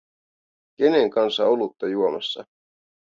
Kenen 0.79 1.09
kanssa 1.09 1.45
olutta 1.47 1.87
juomassa? 1.87 2.45